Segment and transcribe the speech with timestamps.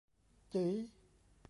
[0.53, 0.73] จึ๋ย